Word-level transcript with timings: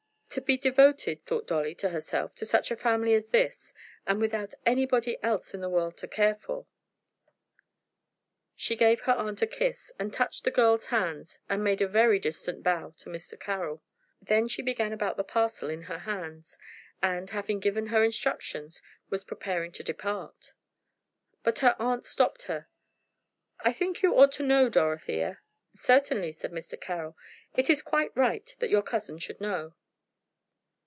To 0.35 0.39
be 0.39 0.57
devoted, 0.57 1.25
thought 1.25 1.45
Dolly 1.45 1.75
to 1.75 1.89
herself, 1.89 2.33
to 2.35 2.45
such 2.45 2.71
a 2.71 2.77
family 2.77 3.13
as 3.13 3.27
this, 3.31 3.73
and 4.07 4.21
without 4.21 4.53
anybody 4.65 5.21
else 5.21 5.53
in 5.53 5.59
the 5.59 5.67
world 5.67 5.97
to 5.97 6.07
care 6.07 6.35
for! 6.35 6.67
She 8.55 8.77
gave 8.77 9.01
her 9.01 9.11
aunt 9.11 9.41
a 9.41 9.45
kiss, 9.45 9.91
and 9.99 10.13
touched 10.13 10.45
the 10.45 10.49
girls' 10.49 10.85
hands, 10.85 11.39
and 11.49 11.61
made 11.65 11.81
a 11.81 11.85
very 11.87 12.17
distant 12.17 12.63
bow 12.63 12.93
to 12.99 13.09
Mr. 13.09 13.37
Carroll. 13.37 13.83
Then 14.21 14.47
she 14.47 14.61
began 14.61 14.93
about 14.93 15.17
the 15.17 15.25
parcel 15.25 15.69
in 15.69 15.81
her 15.81 15.97
hands, 15.99 16.57
and, 17.03 17.29
having 17.31 17.59
given 17.59 17.87
her 17.87 18.01
instructions, 18.01 18.81
was 19.09 19.25
preparing 19.25 19.73
to 19.73 19.83
depart. 19.83 20.53
But 21.43 21.59
her 21.59 21.75
aunt 21.77 22.05
stopped 22.05 22.43
her. 22.43 22.69
"I 23.65 23.73
think 23.73 24.01
you 24.01 24.15
ought 24.17 24.31
to 24.35 24.43
know, 24.43 24.69
Dorothea." 24.69 25.41
"Certainly," 25.73 26.31
said 26.31 26.53
Mr. 26.53 26.79
Carroll. 26.79 27.17
"It 27.53 27.69
is 27.69 27.81
quite 27.81 28.15
right 28.15 28.49
that 28.59 28.69
your 28.69 28.81
cousin 28.81 29.17
should 29.17 29.41
know." 29.41 29.75